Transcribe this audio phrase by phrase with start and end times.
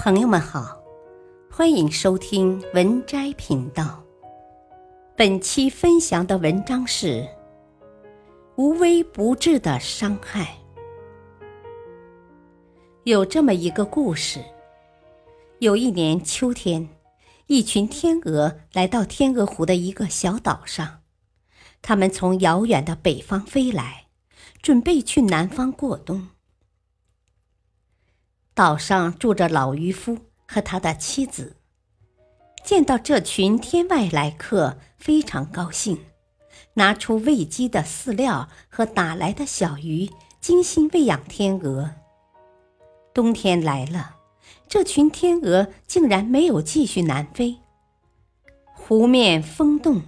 [0.00, 0.80] 朋友们好，
[1.50, 4.00] 欢迎收听文摘频道。
[5.16, 7.06] 本期分享的文章是
[8.54, 10.56] 《无微不至的伤害》。
[13.02, 14.40] 有这么一个故事：
[15.58, 16.88] 有一年秋天，
[17.48, 21.00] 一群天鹅来到天鹅湖的一个小岛上，
[21.82, 24.06] 它们从遥远的北方飞来，
[24.62, 26.28] 准备去南方过冬。
[28.58, 31.54] 岛上住着老渔夫和他的妻子。
[32.64, 36.00] 见到这群天外来客，非常高兴，
[36.74, 41.92] 拿出喂鸡的饲料和打来的小鱼，精心喂养天鹅。
[43.14, 44.16] 冬天来了，
[44.66, 47.58] 这群天鹅竟然没有继续南飞。
[48.74, 50.02] 湖面风冻，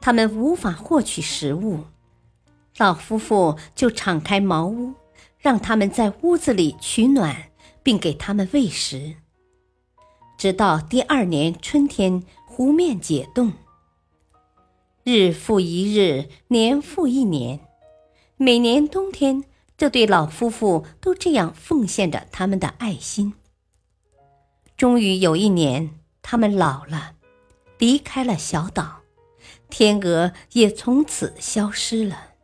[0.00, 1.80] 它们无法获取食物，
[2.76, 4.94] 老夫妇就敞开茅屋，
[5.40, 7.49] 让它们在屋子里取暖。
[7.82, 9.16] 并给他们喂食，
[10.38, 13.52] 直到第二年春天，湖面解冻。
[15.02, 17.60] 日复一日，年复一年，
[18.36, 19.44] 每年冬天，
[19.76, 23.34] 这对老夫妇都这样奉献着他们的爱心。
[24.76, 27.14] 终于有一年，他们老了，
[27.78, 29.00] 离开了小岛，
[29.70, 32.34] 天鹅也从此消失了。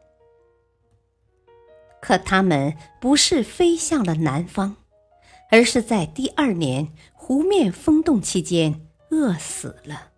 [2.01, 4.77] 可他们不是飞向了南方。
[5.50, 8.80] 而是在第二年湖面风冻期间
[9.11, 10.11] 饿死了。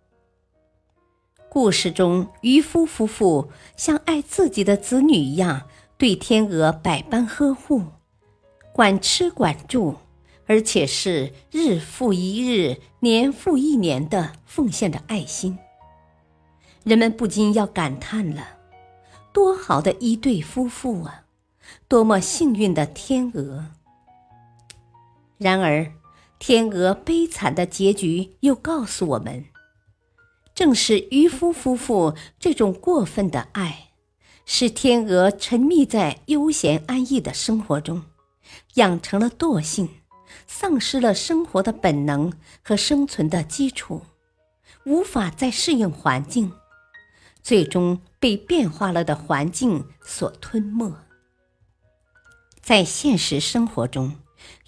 [1.49, 7.83] 故事中，渔夫夫妇像爱自己的子女一样对天鹅百般呵护，
[8.71, 9.95] 管吃管住，
[10.45, 15.57] 而且是日复一日、年复一年的奉献着爱心。
[16.83, 18.47] 人们不禁要感叹了：
[19.33, 21.25] 多好的一对夫妇啊！
[21.87, 23.65] 多么幸运的天鹅！
[25.39, 25.93] 然而，
[26.37, 29.45] 天鹅悲惨的结局又告诉我们：
[30.53, 33.91] 正是渔夫夫妇这种过分的爱，
[34.45, 38.03] 使天鹅沉迷在悠闲安逸的生活中，
[38.73, 39.87] 养成了惰性，
[40.45, 44.01] 丧失了生活的本能和生存的基础，
[44.85, 46.51] 无法再适应环境，
[47.41, 50.93] 最终被变化了的环境所吞没。
[52.61, 54.15] 在现实生活中，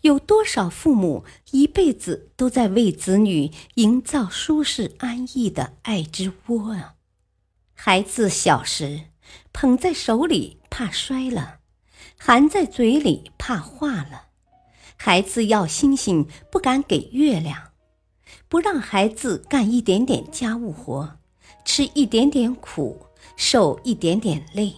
[0.02, 6.96] 有多少父母一辈子都在为子女营造舒适安逸的爱之窝啊？
[7.74, 9.06] 孩子小时
[9.54, 11.60] 捧在手里怕摔了，
[12.18, 14.28] 含在嘴里怕化了。
[14.98, 17.72] 孩子要星星不敢给月亮，
[18.48, 21.18] 不让孩子干一点点家务活，
[21.66, 24.76] 吃一点点苦，受一点点累。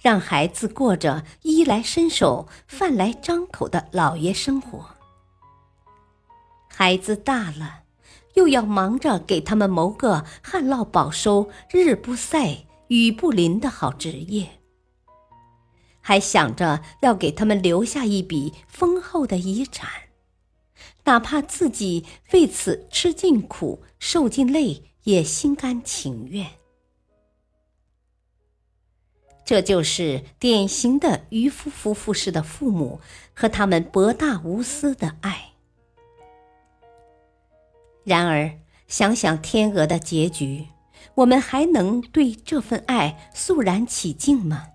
[0.00, 4.96] 让孩子过着衣来伸手、饭来张口的老爷生活。
[6.68, 7.82] 孩子大了，
[8.34, 14.60] 又要忙着给他们谋个旱涝保收、日不晒、雨不淋的好职业，
[16.00, 19.90] 还想着要给他们留下一笔丰厚的遗产，
[21.04, 26.59] 哪怕自己为此吃尽苦、受尽累，也心甘情愿。
[29.50, 33.00] 这就是典型的渔夫夫妇式的父母
[33.34, 35.54] 和他们博大无私的爱。
[38.04, 40.68] 然而，想想天鹅的结局，
[41.16, 44.68] 我们还能对这份爱肃然起敬吗？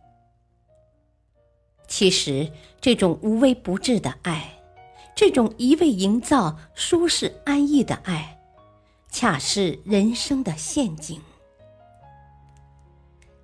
[1.88, 4.60] 其实，这种无微不至的爱，
[5.16, 8.42] 这种一味营造舒适安逸的爱，
[9.10, 11.22] 恰是人生的陷阱。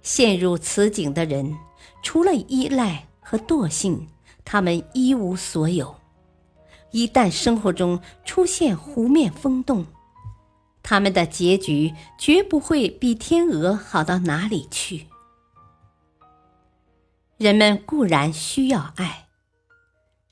[0.03, 1.57] 陷入此境的人，
[2.03, 4.07] 除了依赖和惰性，
[4.43, 5.95] 他们一无所有。
[6.91, 9.85] 一旦生活中出现湖面风动，
[10.83, 15.07] 他们的结局绝不会比天鹅好到哪里去。
[17.37, 19.27] 人们固然需要爱，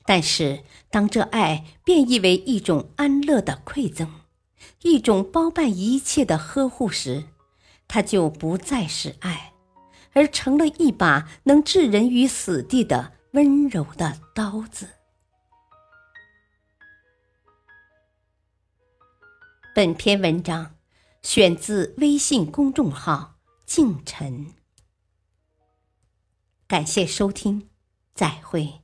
[0.04, 4.08] 但是当这爱变异为一种安乐的馈赠，
[4.82, 7.24] 一种包办一切的呵护时，
[7.88, 9.49] 它就不再是爱。
[10.12, 14.88] 而成了一把能置人于死地的温柔的刀子。
[19.74, 20.74] 本篇文章
[21.22, 24.54] 选自微信公众号“静晨”，
[26.66, 27.70] 感谢收听，
[28.14, 28.82] 再会。